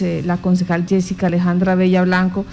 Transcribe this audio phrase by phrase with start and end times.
[0.00, 2.44] eh, la concejal Jessica Alejandra Bella Blanco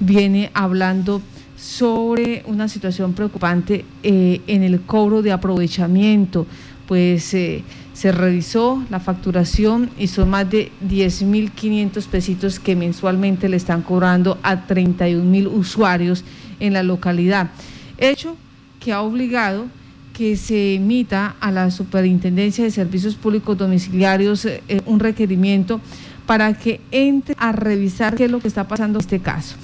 [0.00, 1.22] viene hablando
[1.56, 6.46] sobre una situación preocupante eh, en el cobro de aprovechamiento.
[6.86, 13.56] Pues eh, se revisó la facturación y son más de 10.500 pesitos que mensualmente le
[13.56, 16.22] están cobrando a 31.000 usuarios
[16.58, 17.50] en la localidad.
[17.96, 18.36] Hecho
[18.78, 19.68] que ha obligado
[20.12, 24.46] que se emita a la Superintendencia de Servicios Públicos Domiciliarios
[24.84, 25.80] un requerimiento
[26.26, 29.56] para que entre a revisar qué es lo que está pasando en este caso.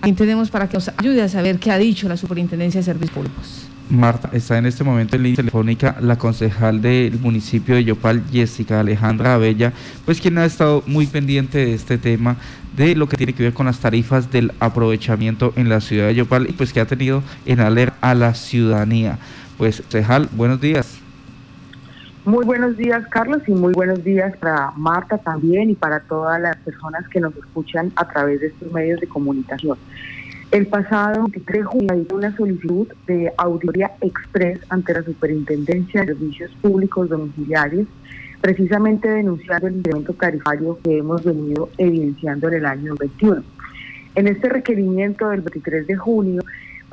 [0.00, 3.14] Aquí tenemos para que nos ayude a saber qué ha dicho la Superintendencia de Servicios
[3.14, 3.68] Públicos.
[3.90, 8.80] Marta, está en este momento en línea telefónica la concejal del municipio de Yopal, Jessica
[8.80, 9.72] Alejandra Abella,
[10.06, 12.36] pues quien ha estado muy pendiente de este tema,
[12.76, 16.14] de lo que tiene que ver con las tarifas del aprovechamiento en la ciudad de
[16.14, 19.18] Yopal y pues que ha tenido en alerta a la ciudadanía.
[19.58, 21.03] Pues, concejal, buenos días.
[22.26, 26.56] Muy buenos días, Carlos, y muy buenos días para Marta también y para todas las
[26.56, 29.76] personas que nos escuchan a través de estos medios de comunicación.
[30.50, 36.14] El pasado 23 de junio hizo una solicitud de auditoría express ante la Superintendencia de
[36.14, 37.86] Servicios Públicos Domiciliarios,
[38.40, 43.44] precisamente denunciando el incremento tarifario que hemos venido evidenciando en el año 21.
[44.14, 46.40] En este requerimiento del 23 de junio,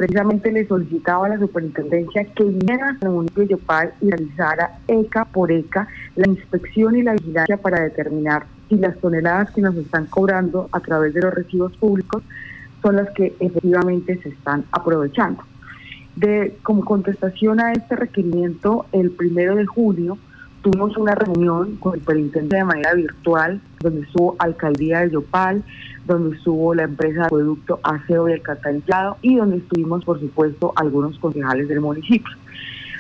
[0.02, 5.26] precisamente le solicitaba a la superintendencia que viniera al municipio de Yopal y realizara ECA
[5.26, 10.08] por ECA la inspección y la vigilancia para determinar si las toneladas que nos están
[10.08, 12.24] cobrando a través de los recibos públicos
[12.82, 15.44] son las que efectivamente se están aprovechando.
[16.16, 20.18] De, como contestación a este requerimiento, el primero de julio
[20.62, 25.64] tuvimos una reunión con el superintendente de manera virtual, donde estuvo Alcaldía de Yopal,
[26.06, 31.18] donde estuvo la empresa de acueducto Aseo y Alcantarillado y donde estuvimos, por supuesto, algunos
[31.20, 32.36] concejales del municipio.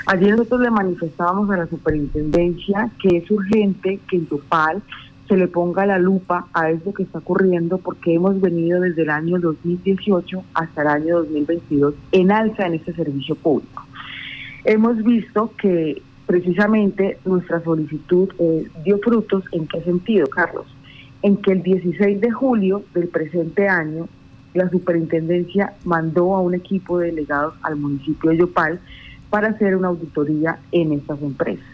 [0.07, 4.81] Allí nosotros le manifestábamos a la superintendencia que es urgente que en Yopal
[5.27, 9.09] se le ponga la lupa a eso que está ocurriendo porque hemos venido desde el
[9.09, 13.85] año 2018 hasta el año 2022 en alza en este servicio público.
[14.65, 20.65] Hemos visto que precisamente nuestra solicitud eh, dio frutos en qué sentido, Carlos?
[21.21, 24.07] En que el 16 de julio del presente año
[24.53, 28.79] la superintendencia mandó a un equipo de delegados al municipio de Yopal
[29.29, 31.65] para hacer una auditoría en estas empresas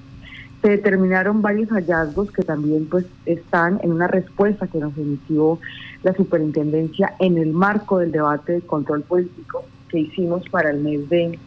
[0.61, 5.59] se determinaron varios hallazgos que también pues están en una respuesta que nos emitió
[6.03, 11.07] la superintendencia en el marco del debate de control político que hicimos para el mes
[11.09, 11.39] de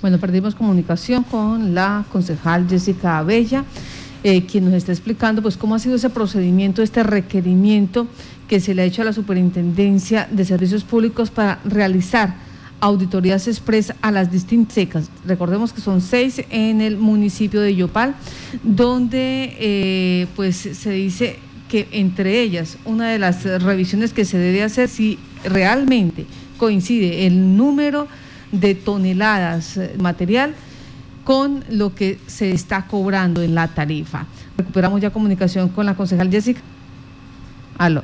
[0.00, 3.64] bueno, perdimos comunicación con la concejal Jessica Abella,
[4.22, 8.06] eh, quien nos está explicando pues cómo ha sido ese procedimiento, este requerimiento
[8.48, 12.36] que se le ha hecho a la Superintendencia de Servicios Públicos para realizar
[12.80, 15.10] auditorías express a las distintas secas.
[15.26, 18.14] Recordemos que son seis en el municipio de Yopal,
[18.62, 21.38] donde eh, pues se dice
[21.68, 26.24] que entre ellas una de las revisiones que se debe hacer si realmente
[26.56, 28.08] coincide el número
[28.52, 30.54] de toneladas de material
[31.24, 34.26] con lo que se está cobrando en la tarifa.
[34.56, 36.60] Recuperamos ya comunicación con la concejal Jessica.
[37.76, 38.02] Aló.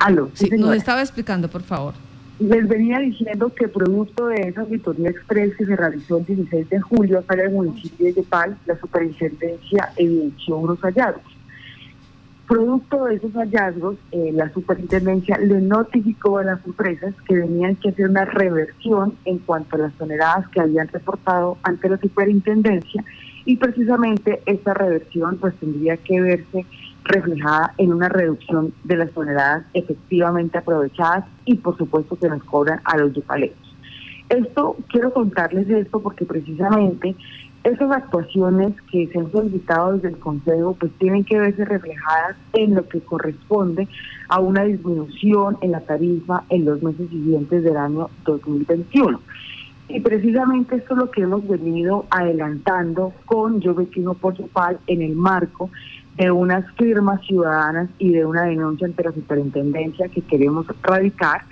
[0.00, 0.30] Aló.
[0.34, 1.94] Sí, nos estaba explicando, por favor.
[2.38, 6.80] Les venía diciendo que producto de esa auditoría express que se realizó el 16 de
[6.80, 11.31] julio acá en el municipio de Yopal, la superintendencia evidenció unos hallazgos.
[12.48, 17.90] Producto de esos hallazgos, eh, la superintendencia le notificó a las empresas que tenían que
[17.90, 23.04] hacer una reversión en cuanto a las toneladas que habían reportado ante la superintendencia
[23.44, 26.66] y precisamente esta reversión pues tendría que verse
[27.04, 32.80] reflejada en una reducción de las toneladas efectivamente aprovechadas y por supuesto que nos cobran
[32.84, 33.76] a los yopaleños.
[34.28, 37.14] Esto, quiero contarles esto porque precisamente
[37.64, 42.74] esas actuaciones que se han solicitado desde el Consejo pues tienen que verse reflejadas en
[42.74, 43.88] lo que corresponde
[44.28, 49.20] a una disminución en la tarifa en los meses siguientes del año 2021.
[49.88, 55.02] Y precisamente esto es lo que hemos venido adelantando con Yo Vecino por Yopal en
[55.02, 55.70] el marco
[56.16, 61.42] de unas firmas ciudadanas y de una denuncia ante la superintendencia que queremos radicar,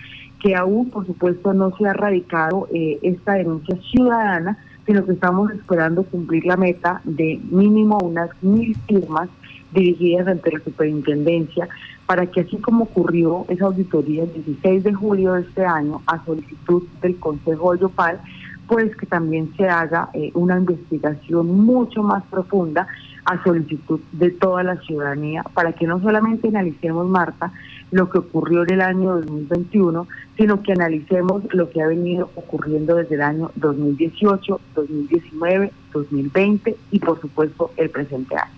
[0.40, 4.58] que aún por supuesto no se ha radicado eh, esta denuncia ciudadana,
[4.90, 9.28] sino que estamos esperando cumplir la meta de mínimo unas mil firmas
[9.70, 11.68] dirigidas ante la superintendencia
[12.06, 16.24] para que así como ocurrió esa auditoría el 16 de julio de este año a
[16.24, 18.20] solicitud del Consejo Yopal,
[18.66, 22.88] pues que también se haga eh, una investigación mucho más profunda
[23.30, 27.52] a solicitud de toda la ciudadanía para que no solamente analicemos, Marta,
[27.92, 32.96] lo que ocurrió en el año 2021, sino que analicemos lo que ha venido ocurriendo
[32.96, 38.52] desde el año 2018, 2019, 2020 y por supuesto el presente año.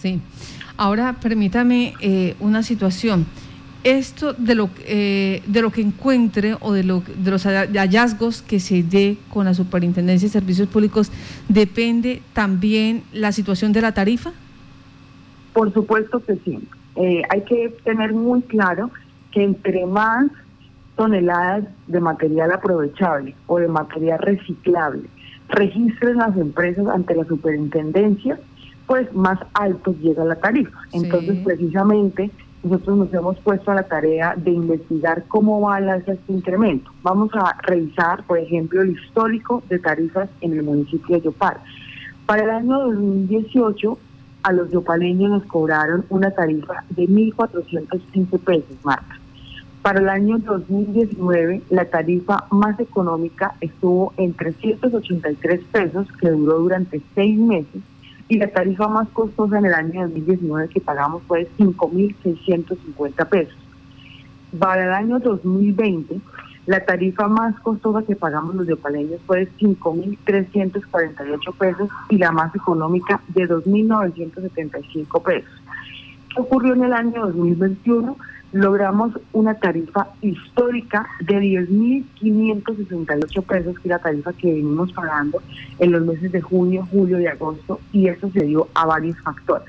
[0.00, 0.20] Sí.
[0.78, 3.26] Ahora, permítame eh, una situación.
[3.84, 8.60] Esto de lo, eh, de lo que encuentre o de, lo, de los hallazgos que
[8.60, 11.10] se dé con la Superintendencia de Servicios Públicos,
[11.48, 14.32] ¿depende también la situación de la tarifa?
[15.52, 16.60] Por supuesto que sí.
[16.96, 18.90] Eh, hay que tener muy claro
[19.32, 20.30] que entre más
[20.96, 25.08] toneladas de material aprovechable o de material reciclable
[25.48, 28.38] registren las empresas ante la superintendencia,
[28.86, 30.78] pues más alto llega la tarifa.
[30.92, 32.30] Entonces, precisamente,
[32.62, 36.90] nosotros nos hemos puesto a la tarea de investigar cómo va a este incremento.
[37.02, 41.56] Vamos a revisar, por ejemplo, el histórico de tarifas en el municipio de Yopal.
[42.26, 43.98] Para el año 2018,
[44.44, 49.18] a los yopaleños nos cobraron una tarifa de 1.415 pesos, Marta.
[49.82, 57.02] Para el año 2019, la tarifa más económica estuvo en 383 pesos, que duró durante
[57.16, 57.82] seis meses,
[58.32, 63.54] y la tarifa más costosa en el año 2019 que pagamos fue 5.650 pesos.
[64.58, 66.18] Para el año 2020,
[66.64, 72.54] la tarifa más costosa que pagamos los yopaleños fue de 5.348 pesos y la más
[72.54, 75.50] económica de 2.975 pesos.
[76.34, 78.16] ¿Qué ocurrió en el año 2021?
[78.52, 85.42] Logramos una tarifa histórica de 10.568 pesos, que es la tarifa que venimos pagando
[85.78, 89.68] en los meses de junio, julio y agosto, y eso se dio a varios factores.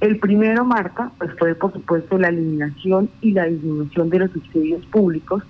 [0.00, 4.84] El primero, Marta, pues fue por supuesto la eliminación y la disminución de los subsidios
[4.86, 5.42] públicos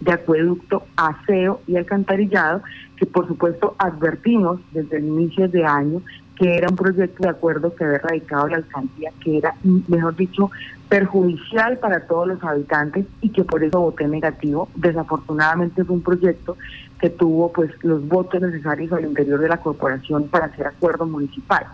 [0.00, 2.62] de acueducto, aseo y alcantarillado,
[2.96, 6.00] que por supuesto advertimos desde el inicio de año
[6.40, 9.54] que era un proyecto de acuerdo que había radicado la alcaldía, que era,
[9.88, 10.50] mejor dicho,
[10.90, 14.68] perjudicial para todos los habitantes y que por eso voté negativo.
[14.74, 16.58] Desafortunadamente fue un proyecto
[17.00, 21.64] que tuvo pues los votos necesarios al interior de la corporación para hacer acuerdo municipal.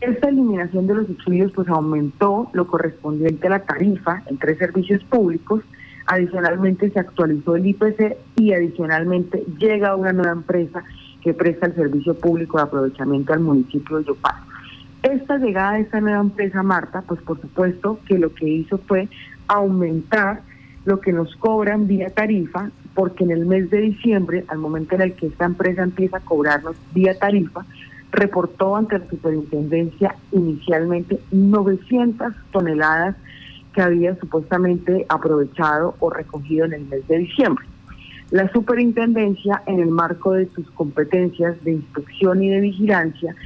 [0.00, 5.04] Esta eliminación de los subsidios pues aumentó lo correspondiente a la tarifa en tres servicios
[5.04, 5.62] públicos
[6.06, 10.84] Adicionalmente se actualizó el IPC y adicionalmente llega una nueva empresa
[11.20, 14.34] que presta el servicio público de aprovechamiento al municipio de Yopal.
[15.12, 19.08] Esta llegada de esta nueva empresa, Marta, pues por supuesto que lo que hizo fue
[19.46, 20.42] aumentar
[20.84, 25.02] lo que nos cobran vía tarifa, porque en el mes de diciembre, al momento en
[25.02, 27.64] el que esta empresa empieza a cobrarnos vía tarifa,
[28.10, 33.14] reportó ante la superintendencia inicialmente 900 toneladas
[33.74, 37.64] que había supuestamente aprovechado o recogido en el mes de diciembre.
[38.32, 43.36] La superintendencia, en el marco de sus competencias de inspección y de vigilancia,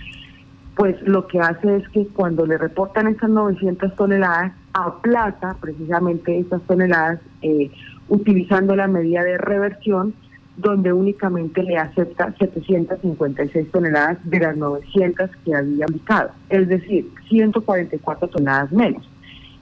[0.81, 6.63] pues lo que hace es que cuando le reportan esas 900 toneladas, aplaza precisamente esas
[6.63, 7.71] toneladas eh,
[8.09, 10.15] utilizando la medida de reversión,
[10.57, 18.29] donde únicamente le acepta 756 toneladas de las 900 que había ubicado, es decir, 144
[18.29, 19.07] toneladas menos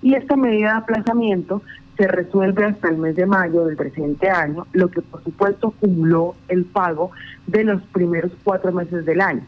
[0.03, 1.63] y esta medida de aplazamiento
[1.97, 6.37] se resuelve hasta el mes de mayo del presente año, lo que por supuesto acumuló
[6.47, 7.11] el pago
[7.49, 9.43] de los primeros cuatro meses del año.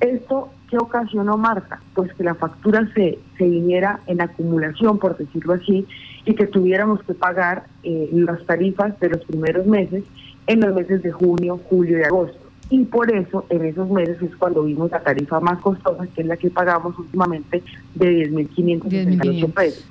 [0.00, 1.80] ¿Esto qué ocasionó, Marta?
[1.94, 5.86] Pues que la factura se, se viniera en acumulación, por decirlo así,
[6.26, 10.04] y que tuviéramos que pagar eh, las tarifas de los primeros meses
[10.46, 12.38] en los meses de junio, julio y agosto.
[12.70, 16.26] Y por eso en esos meses es cuando vimos la tarifa más costosa, que es
[16.26, 17.62] la que pagamos últimamente
[17.94, 19.86] de 10.568 pesos.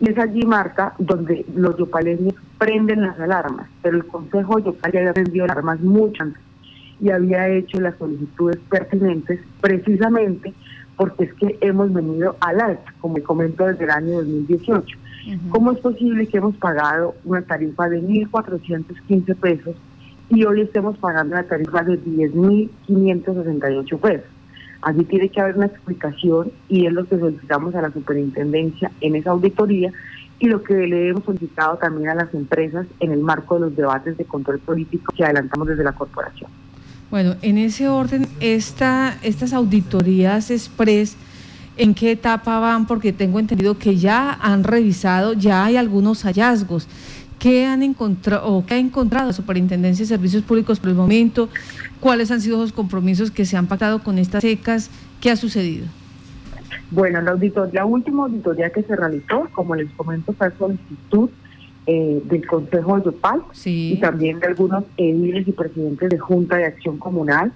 [0.00, 5.12] Y es allí, Marta, donde los yopaleños prenden las alarmas, pero el Consejo Yopal ya
[5.12, 6.28] prendido alarmas muchas
[7.02, 10.54] y había hecho las solicitudes pertinentes precisamente
[10.96, 14.98] porque es que hemos venido al alta, como comento desde el año 2018.
[15.50, 19.76] ¿Cómo es posible que hemos pagado una tarifa de 1.415 pesos
[20.28, 24.26] y hoy estemos pagando la tarifa de 10.568 pesos.
[24.80, 29.16] Allí tiene que haber una explicación y es lo que solicitamos a la superintendencia en
[29.16, 29.92] esa auditoría
[30.40, 33.76] y lo que le hemos solicitado también a las empresas en el marco de los
[33.76, 36.50] debates de control político que adelantamos desde la corporación.
[37.12, 41.14] Bueno, en ese orden, esta, estas auditorías express,
[41.76, 42.86] ¿en qué etapa van?
[42.86, 46.88] Porque tengo entendido que ya han revisado, ya hay algunos hallazgos.
[47.38, 51.50] ¿Qué han encontrado o qué ha encontrado la Superintendencia de Servicios Públicos por el momento?
[52.00, 54.88] ¿Cuáles han sido los compromisos que se han pactado con estas secas?
[55.20, 55.88] ¿Qué ha sucedido?
[56.90, 57.36] Bueno, la,
[57.74, 61.28] la última auditoría que se realizó, como les comento, fue solicitud
[61.86, 66.66] eh, del Consejo de Yopal y también de algunos ediles y presidentes de Junta de
[66.66, 67.52] Acción Comunal,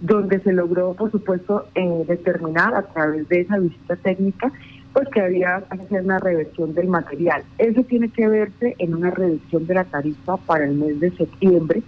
[0.00, 4.52] donde se logró, por supuesto, eh, determinar a través de esa visita técnica
[4.92, 7.42] pues que había hacer una reversión del material.
[7.58, 11.82] Eso tiene que verse en una reducción de la tarifa para el mes de septiembre,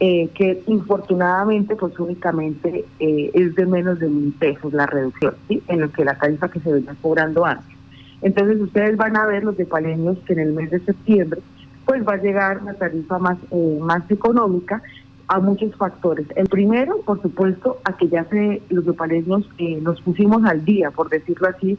[0.00, 5.62] eh, que infortunadamente pues únicamente eh, es de menos de mil pesos la reducción, ¿sí?
[5.68, 7.77] en lo que la tarifa que se venía cobrando antes.
[8.22, 11.40] Entonces ustedes van a ver los de Paleños que en el mes de septiembre
[11.88, 14.82] pues va a llegar una tarifa más, eh, más económica
[15.26, 16.26] a muchos factores.
[16.36, 20.90] El primero, por supuesto, a que ya se, los yopaleños eh, nos pusimos al día,
[20.90, 21.78] por decirlo así,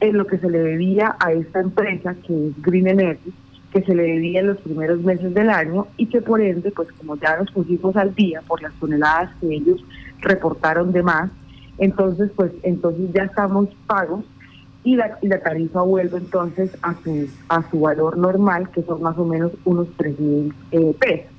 [0.00, 3.34] en lo que se le debía a esta empresa que es Green Energy,
[3.70, 6.88] que se le debía en los primeros meses del año y que por ende, pues
[6.92, 9.84] como ya nos pusimos al día por las toneladas que ellos
[10.20, 11.30] reportaron de más,
[11.76, 14.24] entonces pues entonces ya estamos pagos
[14.82, 19.16] y la, la tarifa vuelve entonces a su a su valor normal, que son más
[19.18, 21.32] o menos unos 3 mil eh, pesos.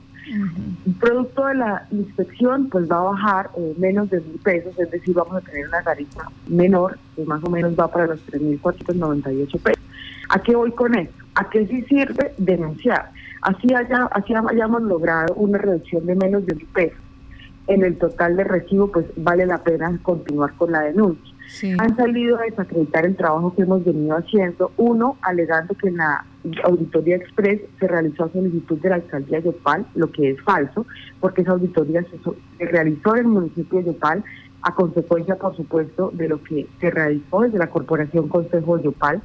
[1.00, 5.15] Producto de la inspección, pues va a bajar eh, menos de mil pesos, es decir,
[5.15, 9.83] vamos a tener una tarifa menor, que más o menos va para los 3.498 pesos.
[10.29, 11.25] ¿A qué voy con esto?
[11.36, 13.12] ¿A qué sí sirve denunciar?
[13.41, 17.00] Así, haya, así hayamos logrado una reducción de menos de mil pesos
[17.67, 21.33] en el total de recibo, pues vale la pena continuar con la denuncia.
[21.77, 26.25] Han salido a desacreditar el trabajo que hemos venido haciendo, uno alegando que en la
[26.63, 30.86] auditoría express se realizó a solicitud de la alcaldía de Yopal, lo que es falso,
[31.20, 34.24] porque esa auditoría se, realizó en el municipio de Yopal
[34.62, 39.22] a consecuencia, por supuesto, de lo que se realizó desde la Corporación Consejo de Yopal.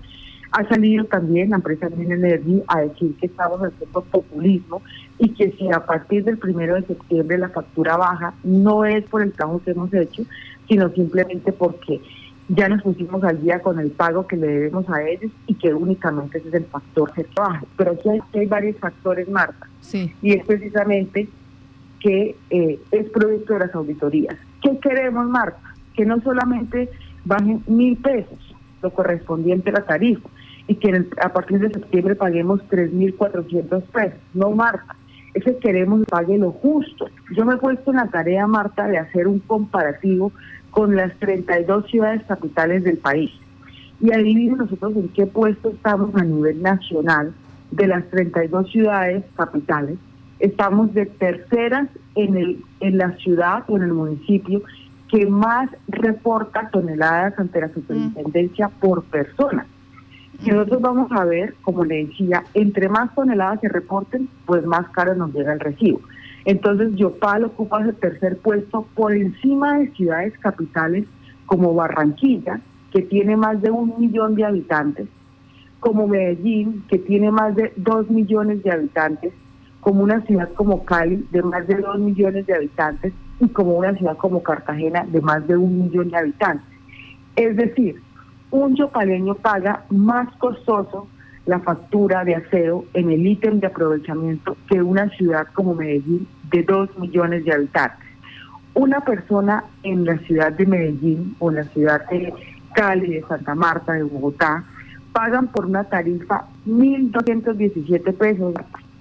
[0.53, 4.81] Ha salido también la empresa Green Energy a decir que estamos haciendo populismo
[5.19, 9.23] y que si a partir del primero de septiembre la factura baja, no es por
[9.23, 10.23] el trabajo que hemos hecho,
[10.69, 12.01] sino simplemente porque
[12.49, 15.75] ya nos pusimos al día con el pago que le debemos a ellos y que
[15.75, 17.65] únicamente ese es el factor que trabaja.
[17.77, 19.69] Pero aquí hay, varios factores, Marta.
[19.81, 20.13] Sí.
[20.23, 21.29] Y es precisamente
[22.01, 24.37] que eh, es producto de las auditorías.
[24.63, 25.75] ¿Qué queremos, Marta?
[25.95, 26.89] Que no solamente
[27.25, 28.39] bajen mil pesos,
[28.83, 30.29] lo correspondiente a la tarifa,
[30.69, 34.21] y que a partir de septiembre paguemos 3.400 pesos.
[34.35, 34.95] No, Marta.
[35.35, 37.07] Es que queremos que pague lo justo.
[37.31, 40.33] Yo me he puesto en la tarea, Marta, de hacer un comparativo
[40.71, 43.31] con las 32 ciudades capitales del país.
[44.01, 47.33] Y adivinen nosotros en qué puesto estamos a nivel nacional
[47.71, 49.99] de las 32 ciudades capitales.
[50.39, 54.63] Estamos de terceras en, el, en la ciudad o en el municipio
[55.11, 59.67] que más reporta toneladas ante la superintendencia por persona.
[60.45, 64.89] Y nosotros vamos a ver, como le decía, entre más toneladas se reporten, pues más
[64.91, 66.01] caro nos llega el recibo.
[66.47, 71.05] Entonces Yopal ocupa el tercer puesto por encima de ciudades capitales
[71.45, 72.61] como Barranquilla,
[72.93, 75.09] que tiene más de un millón de habitantes,
[75.81, 79.33] como Medellín, que tiene más de dos millones de habitantes,
[79.81, 83.93] como una ciudad como Cali, de más de dos millones de habitantes, y como una
[83.95, 86.67] ciudad como Cartagena, de más de un millón de habitantes.
[87.35, 88.01] Es decir,
[88.53, 91.09] un yopaleño paga más costoso
[91.45, 96.63] la factura de aseo en el ítem de aprovechamiento que una ciudad como Medellín de
[96.63, 98.07] 2 millones de habitantes.
[98.75, 102.33] Una persona en la ciudad de Medellín o en la ciudad de
[102.75, 104.65] Cali, de Santa Marta, de Bogotá,
[105.13, 108.55] pagan por una tarifa 1.217 pesos.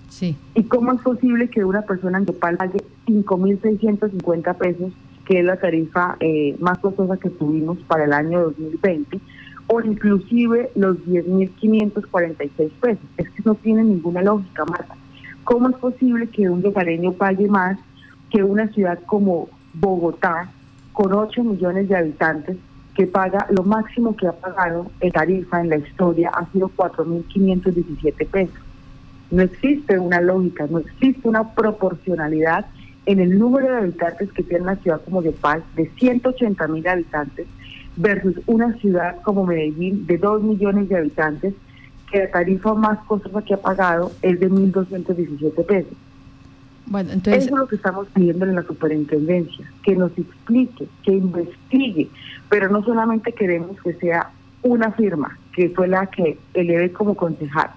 [0.09, 0.37] Sí.
[0.53, 4.93] ¿Y cómo es posible que una persona en Yopal pague 5.650 pesos,
[5.25, 9.19] que es la tarifa eh, más costosa que tuvimos para el año 2020?
[9.67, 13.03] o inclusive los 10.546 pesos.
[13.17, 14.95] Es que no tiene ninguna lógica, Marta.
[15.45, 17.77] ¿Cómo es posible que un lugareño pague más
[18.31, 20.49] que una ciudad como Bogotá,
[20.91, 22.57] con 8 millones de habitantes,
[22.95, 28.27] que paga lo máximo que ha pagado en tarifa en la historia ha sido 4.517
[28.27, 28.59] pesos?
[29.29, 32.65] No existe una lógica, no existe una proporcionalidad
[33.05, 37.45] en el número de habitantes que tiene una ciudad como Yopal, de 180 mil habitantes,
[37.97, 41.53] versus una ciudad como Medellín de 2 millones de habitantes,
[42.15, 45.91] que la tarifa más costosa que ha pagado es de 1.217 pesos.
[46.85, 47.43] Bueno, entonces...
[47.43, 52.07] Eso es lo que estamos pidiendo en la superintendencia, que nos explique, que investigue,
[52.47, 54.29] pero no solamente queremos que sea
[54.63, 57.71] una firma, que fue la que eleve como concejal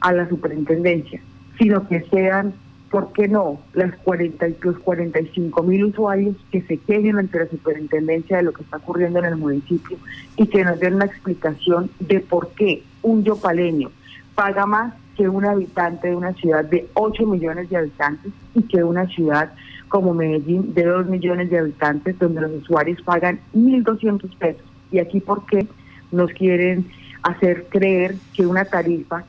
[0.00, 1.20] a la superintendencia,
[1.56, 2.54] sino que sean
[2.96, 3.60] ¿por qué no?
[3.74, 8.54] Las 40 y los 45 mil usuarios que se quejen ante la superintendencia de lo
[8.54, 9.98] que está ocurriendo en el municipio
[10.34, 13.90] y que nos den una explicación de por qué un yopaleño
[14.34, 18.82] paga más que un habitante de una ciudad de 8 millones de habitantes y que
[18.82, 19.52] una ciudad
[19.88, 24.64] como Medellín de 2 millones de habitantes donde los usuarios pagan 1.200 pesos.
[24.90, 25.66] Y aquí por qué
[26.12, 26.86] nos quieren
[27.22, 29.26] hacer creer que una tarifa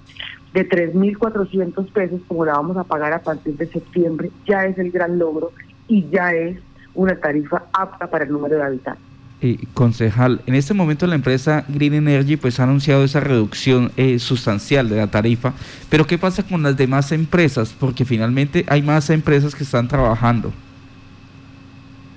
[0.57, 4.89] de 3.400 pesos, como la vamos a pagar a partir de septiembre, ya es el
[4.89, 5.51] gran logro
[5.87, 6.57] y ya es
[6.95, 9.03] una tarifa apta para el número de habitantes.
[9.39, 14.17] Eh, concejal, en este momento la empresa Green Energy pues ha anunciado esa reducción eh,
[14.17, 15.53] sustancial de la tarifa,
[15.91, 17.75] pero ¿qué pasa con las demás empresas?
[17.79, 20.51] Porque finalmente hay más empresas que están trabajando.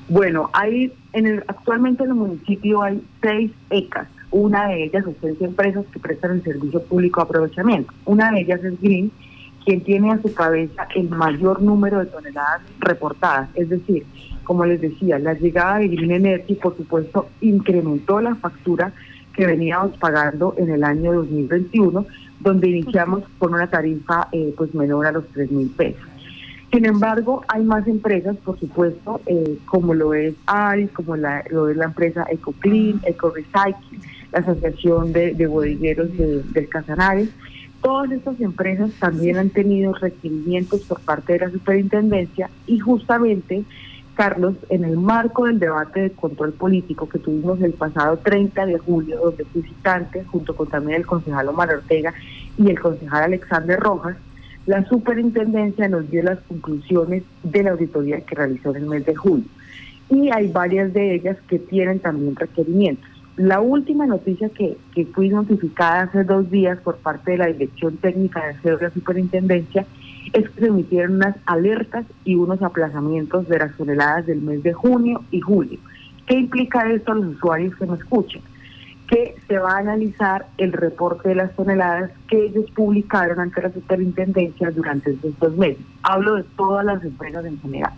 [0.08, 5.40] Bueno, hay en el, actualmente en el municipio hay seis ECAS, Una de ellas seis
[5.40, 7.92] empresas que prestan el servicio público de aprovechamiento.
[8.04, 9.10] Una de ellas es Green,
[9.64, 13.48] quien tiene a su cabeza el mayor número de toneladas reportadas.
[13.54, 14.04] Es decir,
[14.44, 18.92] como les decía, la llegada de Green Energy, por supuesto, incrementó la factura
[19.34, 22.06] que veníamos pagando en el año 2021,
[22.40, 26.02] donde iniciamos con una tarifa eh, pues menor a los 3 mil pesos.
[26.72, 31.76] Sin embargo, hay más empresas, por supuesto, eh, como lo es ARIS, como lo es
[31.76, 33.98] la empresa EcoClean, EcoRecycle,
[34.32, 37.28] la Asociación de, de Bodegueros del Casanares.
[37.82, 43.64] Todas estas empresas también han tenido requerimientos por parte de la superintendencia y justamente,
[44.14, 48.78] Carlos, en el marco del debate de control político que tuvimos el pasado 30 de
[48.78, 52.12] julio, donde fui visitante, junto con también el concejal Omar Ortega
[52.58, 54.16] y el concejal Alexander Rojas,
[54.66, 59.16] la superintendencia nos dio las conclusiones de la auditoría que realizó en el mes de
[59.16, 59.46] julio
[60.10, 63.08] y hay varias de ellas que tienen también requerimientos.
[63.40, 67.96] La última noticia que, que fui notificada hace dos días por parte de la Dirección
[67.96, 69.86] Técnica de de la Superintendencia
[70.34, 74.74] es que se emitieron unas alertas y unos aplazamientos de las toneladas del mes de
[74.74, 75.78] junio y julio.
[76.26, 78.42] ¿Qué implica esto a los usuarios que me escuchan?
[79.08, 83.72] que se va a analizar el reporte de las toneladas que ellos publicaron ante la
[83.72, 85.82] superintendencia durante estos dos meses.
[86.02, 87.92] Hablo de todas las empresas en general.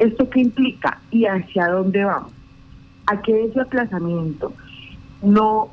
[0.00, 2.32] ¿Esto qué implica y hacia dónde vamos?
[3.06, 4.52] A que ese aplazamiento
[5.22, 5.70] no,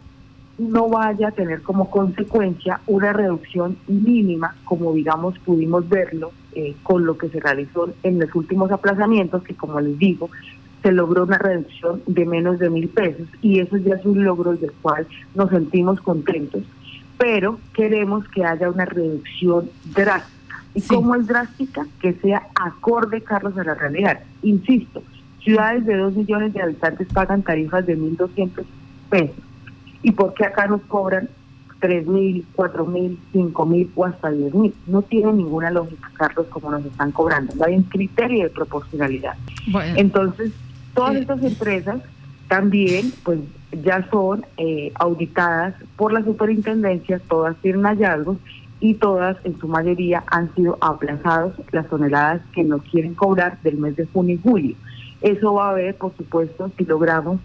[0.57, 7.05] no vaya a tener como consecuencia una reducción mínima, como digamos pudimos verlo eh, con
[7.05, 10.29] lo que se realizó en los últimos aplazamientos, que como les digo,
[10.81, 14.55] se logró una reducción de menos de mil pesos y eso ya es un logro
[14.55, 16.63] del cual nos sentimos contentos,
[17.17, 20.63] pero queremos que haya una reducción drástica.
[20.73, 21.85] ¿Y cómo es drástica?
[21.99, 24.19] Que sea acorde, Carlos, a la realidad.
[24.43, 25.01] Insisto,
[25.43, 28.63] ciudades de 2 millones de habitantes pagan tarifas de 1.200
[29.09, 29.35] pesos.
[30.01, 31.29] ¿Y por qué acá nos cobran
[31.79, 34.73] tres mil, cuatro mil, cinco mil o hasta diez mil?
[34.87, 37.53] No tiene ninguna lógica, Carlos, como nos están cobrando.
[37.55, 39.35] No hay un criterio de proporcionalidad.
[39.95, 40.51] Entonces,
[40.93, 42.01] Todas estas empresas
[42.47, 43.39] también pues
[43.83, 48.37] ya son eh, auditadas por la superintendencia, todas tienen hallazgos
[48.79, 53.77] y todas en su mayoría han sido aplazados las toneladas que nos quieren cobrar del
[53.77, 54.75] mes de junio y julio.
[55.21, 57.39] Eso va a haber, por supuesto, si logramos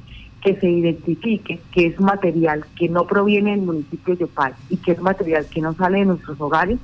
[0.44, 4.92] que se identifique que es material que no proviene del municipio de Opal y que
[4.92, 6.78] es material que no sale de nuestros hogares,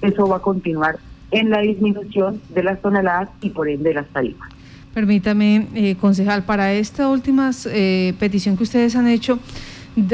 [0.00, 0.98] eso va a continuar
[1.30, 4.48] en la disminución de las toneladas y por ende de las tarifas.
[4.94, 9.38] Permítame, eh, concejal, para esta última eh, petición que ustedes han hecho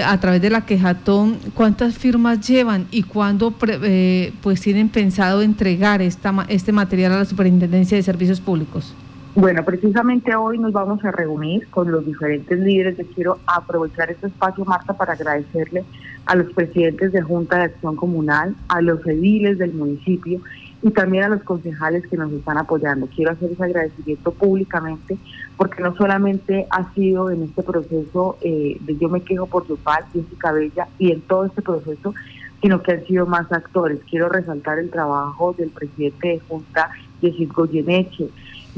[0.05, 6.03] a través de la quejatón, ¿cuántas firmas llevan y cuándo eh, pues tienen pensado entregar
[6.03, 8.93] esta, este material a la Superintendencia de Servicios Públicos?
[9.41, 12.99] Bueno, precisamente hoy nos vamos a reunir con los diferentes líderes.
[12.99, 15.85] Yo quiero aprovechar este espacio, Marta, para agradecerle
[16.27, 20.41] a los presidentes de Junta de Acción Comunal, a los ediles del municipio
[20.83, 23.07] y también a los concejales que nos están apoyando.
[23.15, 25.17] Quiero hacer ese agradecimiento públicamente
[25.57, 30.01] porque no solamente ha sido en este proceso eh, de Yo me quejo por paz,
[30.13, 32.13] Jessica Bella, y en todo este proceso,
[32.61, 34.01] sino que han sido más actores.
[34.11, 38.31] Quiero resaltar el trabajo del presidente de Junta, Jessica Goyeneche,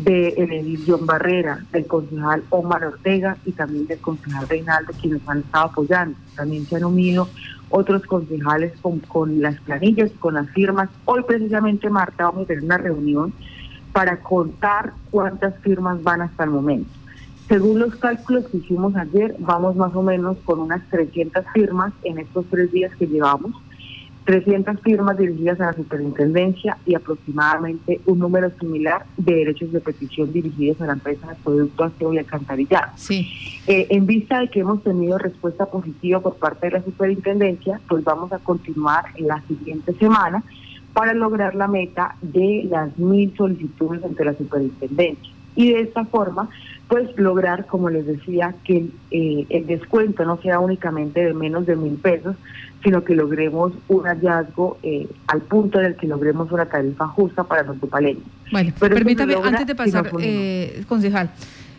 [0.04, 5.40] de el John Barrera, del concejal Omar Ortega y también del concejal Reinaldo, quienes han
[5.40, 6.16] estado apoyando.
[6.36, 7.28] También se han unido
[7.68, 10.88] otros concejales con, con las planillas, con las firmas.
[11.04, 13.32] Hoy precisamente, Marta, vamos a tener una reunión
[13.92, 16.90] para contar cuántas firmas van hasta el momento.
[17.48, 22.18] Según los cálculos que hicimos ayer, vamos más o menos con unas 300 firmas en
[22.18, 23.52] estos tres días que llevamos
[24.30, 30.32] 300 firmas dirigidas a la superintendencia y aproximadamente un número similar de derechos de petición
[30.32, 32.92] dirigidos a la empresa de producto aseo y alcantarillado.
[32.94, 33.28] Sí.
[33.66, 38.04] Eh, en vista de que hemos tenido respuesta positiva por parte de la superintendencia, pues
[38.04, 40.44] vamos a continuar en la siguiente semana
[40.92, 45.34] para lograr la meta de las mil solicitudes ante la superintendencia.
[45.56, 46.48] Y de esta forma,
[46.90, 51.76] pues lograr, como les decía, que eh, el descuento no sea únicamente de menos de
[51.76, 52.34] mil pesos,
[52.82, 57.44] sino que logremos un hallazgo eh, al punto en el que logremos una tarifa justa
[57.44, 58.24] para los tupaleños.
[58.50, 61.30] Bueno, permítame, antes de pasar, eh, concejal,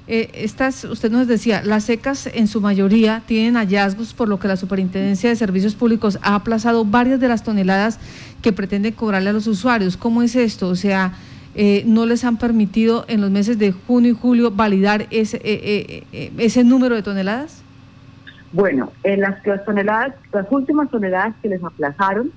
[0.07, 4.47] eh, estas, usted nos decía, las secas en su mayoría tienen hallazgos, por lo que
[4.47, 7.99] la Superintendencia de Servicios Públicos ha aplazado varias de las toneladas
[8.41, 9.97] que pretende cobrarle a los usuarios.
[9.97, 10.69] ¿Cómo es esto?
[10.69, 11.13] O sea,
[11.55, 16.05] eh, no les han permitido en los meses de junio y julio validar ese,
[16.37, 17.63] ese número de toneladas?
[18.53, 22.31] Bueno, en las, toneladas, las últimas toneladas que les aplazaron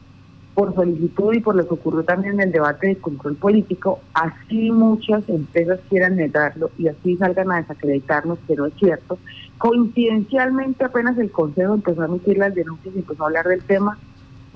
[0.54, 4.70] por solicitud y por lo que ocurrió también en el debate de control político, así
[4.70, 9.18] muchas empresas quieran negarlo y así salgan a desacreditarnos que no es cierto.
[9.58, 13.98] Coincidencialmente apenas el Consejo empezó a emitir las denuncias y empezó a hablar del tema,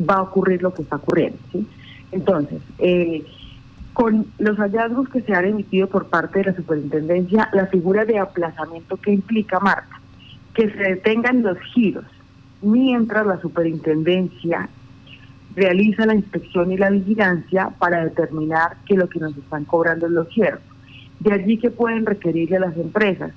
[0.09, 1.39] va a ocurrir lo que está ocurriendo.
[1.51, 1.67] ¿sí?
[2.13, 3.25] Entonces, eh,
[3.99, 8.21] con los hallazgos que se han emitido por parte de la superintendencia, la figura de
[8.21, 10.01] aplazamiento que implica, Marta,
[10.55, 12.05] que se detengan los giros
[12.63, 14.69] mientras la superintendencia
[15.57, 20.13] realiza la inspección y la vigilancia para determinar que lo que nos están cobrando es
[20.13, 20.63] lo cierto.
[21.19, 23.33] De allí que pueden requerirle a las empresas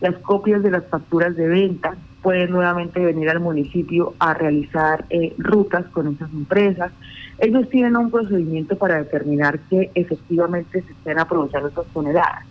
[0.00, 5.34] las copias de las facturas de venta, pueden nuevamente venir al municipio a realizar eh,
[5.38, 6.92] rutas con esas empresas.
[7.38, 12.44] Ellos tienen un procedimiento para determinar que efectivamente se estén aprovechando esas toneladas.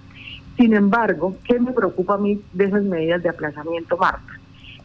[0.57, 4.33] Sin embargo, ¿qué me preocupa a mí de esas medidas de aplazamiento, Marta?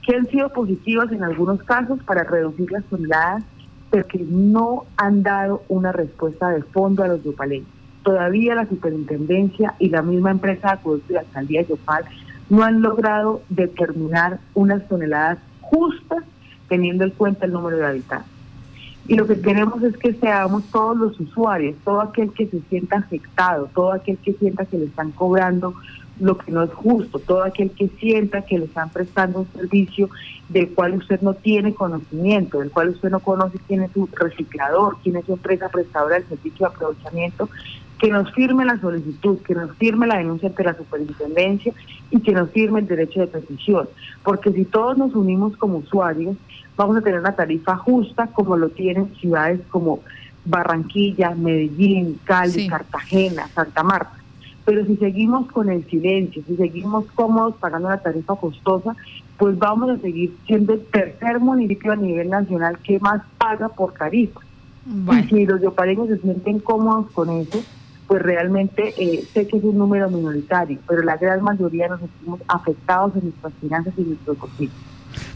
[0.07, 3.43] Que han sido positivas en algunos casos para reducir las toneladas,
[3.91, 7.69] pero que no han dado una respuesta de fondo a los yopaleños.
[8.03, 12.05] Todavía la superintendencia y la misma empresa de la alcaldía de Yopal
[12.49, 16.25] no han logrado determinar unas toneladas justas
[16.69, 18.31] teniendo en cuenta el número de habitantes.
[19.07, 22.97] Y lo que queremos es que seamos todos los usuarios, todo aquel que se sienta
[22.97, 25.75] afectado, todo aquel que sienta que le están cobrando
[26.21, 30.09] lo que no es justo, todo aquel que sienta que le están prestando un servicio
[30.49, 34.97] del cual usted no tiene conocimiento, del cual usted no conoce quién es su reciclador,
[35.03, 37.49] quién es su empresa prestadora del servicio de aprovechamiento,
[37.99, 41.73] que nos firme la solicitud, que nos firme la denuncia ante la superintendencia
[42.11, 43.89] y que nos firme el derecho de petición.
[44.23, 46.37] Porque si todos nos unimos como usuarios,
[46.77, 50.01] vamos a tener una tarifa justa como lo tienen ciudades como
[50.45, 54.13] Barranquilla, Medellín, Cali, Cartagena, Santa Marta.
[54.65, 58.97] Pero si seguimos con el silencio, si seguimos cómodos pagando la tarifa costosa,
[59.39, 63.93] pues vamos a seguir siendo el tercer municipio a nivel nacional que más paga por
[63.93, 64.41] tarifa.
[64.87, 67.63] Y si los yopareños se sienten cómodos con eso,
[68.07, 72.41] pues realmente eh, sé que es un número minoritario, pero la gran mayoría nos sentimos
[72.49, 74.73] afectados en nuestras finanzas y en nuestro bolsillo.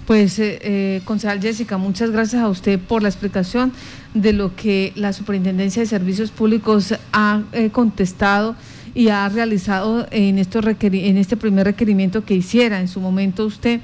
[0.07, 3.73] Pues, eh, eh, concejal Jessica, muchas gracias a usted por la explicación
[4.15, 8.57] de lo que la Superintendencia de Servicios Públicos ha eh, contestado
[8.95, 13.81] y ha realizado en, estos en este primer requerimiento que hiciera en su momento usted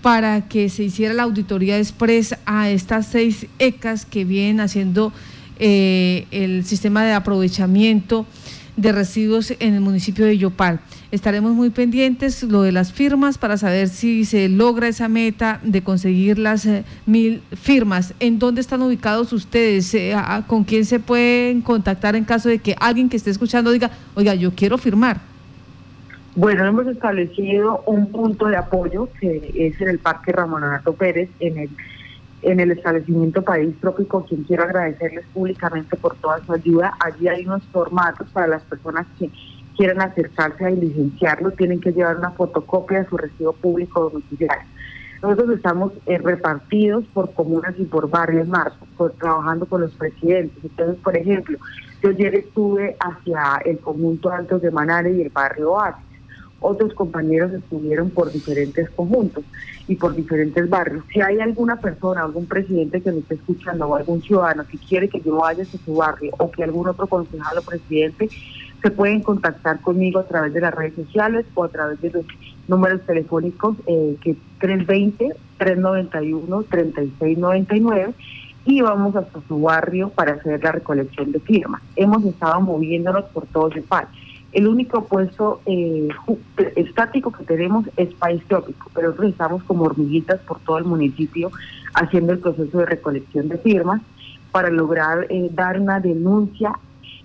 [0.00, 5.12] para que se hiciera la auditoría express a estas seis ECAS que vienen haciendo
[5.58, 8.26] eh, el sistema de aprovechamiento
[8.76, 10.80] de residuos en el municipio de Yopal.
[11.12, 15.82] Estaremos muy pendientes lo de las firmas para saber si se logra esa meta de
[15.82, 18.14] conseguir las eh, mil firmas.
[18.18, 19.94] ¿En dónde están ubicados ustedes?
[19.94, 20.14] Eh,
[20.46, 24.34] ¿Con quién se pueden contactar en caso de que alguien que esté escuchando diga, oiga,
[24.34, 25.20] yo quiero firmar?
[26.36, 31.28] Bueno, hemos establecido un punto de apoyo que es en el Parque Ramón Anato Pérez,
[31.38, 31.70] en el
[32.44, 36.94] en el establecimiento País Trópico, quien quiero agradecerles públicamente por toda su ayuda.
[37.00, 39.30] Allí hay unos formatos para las personas que
[39.76, 44.68] quieran acercarse a licenciarlo, tienen que llevar una fotocopia de su recibo público domiciliario.
[45.22, 48.72] Nosotros estamos eh, repartidos por comunas y por barrios más,
[49.18, 50.62] trabajando con los presidentes.
[50.62, 51.58] Entonces, por ejemplo,
[52.02, 56.13] yo ayer estuve hacia el conjunto Altos de Manare y el barrio Oasis
[56.64, 59.44] otros compañeros estuvieron por diferentes conjuntos
[59.86, 61.04] y por diferentes barrios.
[61.12, 65.08] Si hay alguna persona, algún presidente que me esté escuchando o algún ciudadano que quiere
[65.08, 68.30] que yo vaya a su barrio o que algún otro concejal o presidente,
[68.82, 72.24] se pueden contactar conmigo a través de las redes sociales o a través de los
[72.66, 74.34] números telefónicos eh, que
[75.58, 78.14] 320-391-3699
[78.66, 81.82] y vamos hasta su barrio para hacer la recolección de firmas.
[81.96, 84.08] Hemos estado moviéndonos por todo país.
[84.54, 86.08] El único puesto eh,
[86.76, 91.50] estático que tenemos es país trópico, pero nosotros estamos como hormiguitas por todo el municipio
[91.94, 94.00] haciendo el proceso de recolección de firmas
[94.52, 96.72] para lograr eh, dar una denuncia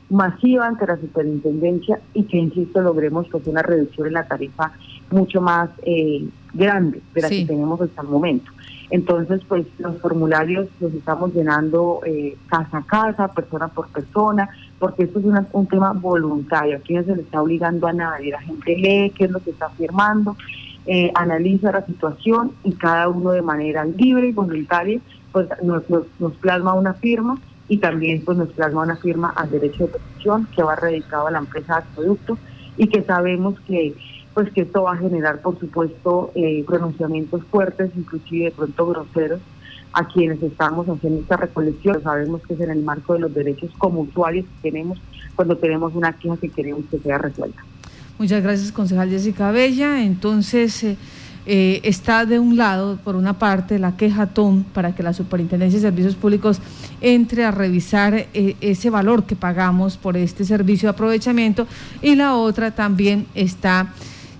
[0.09, 4.71] masiva ante la superintendencia y que, insisto, logremos pues, una reducción en la tarifa
[5.11, 8.51] mucho más eh, grande de la que tenemos hasta el momento.
[8.89, 15.03] Entonces, pues los formularios los estamos llenando eh, casa a casa, persona por persona, porque
[15.03, 16.77] esto es un tema voluntario.
[16.77, 18.31] Aquí no se le está obligando a nadie.
[18.31, 20.35] La gente lee qué es lo que está firmando,
[20.85, 24.99] eh, analiza la situación y cada uno de manera libre y voluntaria
[25.31, 25.83] pues nos,
[26.41, 27.37] plasma una firma
[27.67, 31.31] y también pues nos plasma una firma al derecho de petición que va dedicado a
[31.31, 32.37] la empresa de producto
[32.77, 33.93] y que sabemos que
[34.33, 39.41] pues que esto va a generar, por supuesto, eh, pronunciamientos fuertes, inclusive de pronto groseros,
[39.93, 42.02] a quienes estamos haciendo esta recolección.
[42.04, 44.99] Sabemos que es en el marco de los derechos como usuarios que tenemos
[45.36, 47.63] cuando tenemos una queja que queremos que sea resuelta.
[48.17, 50.04] Muchas gracias, concejal Jessica Bella.
[50.04, 50.97] Entonces, eh,
[51.45, 55.80] eh, está de un lado, por una parte, la queja TOM para que la Superintendencia
[55.80, 56.60] de Servicios Públicos
[57.02, 61.65] entre a revisar eh, ese valor que pagamos por este servicio de aprovechamiento
[62.02, 63.93] y la otra también está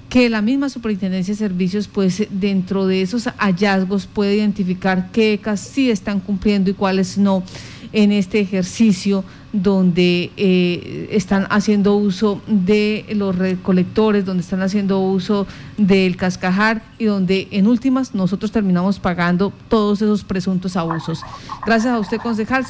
[0.10, 5.60] que la misma Superintendencia de Servicios, pues dentro de esos hallazgos puede identificar qué ECAS
[5.60, 7.44] sí están cumpliendo y cuáles no
[7.94, 15.48] en este ejercicio donde eh, están haciendo uso de los recolectores, donde están haciendo uso
[15.78, 21.22] del cascajar y donde en últimas nosotros terminamos pagando todos esos presuntos abusos.
[21.66, 22.66] Gracias a usted, concejal.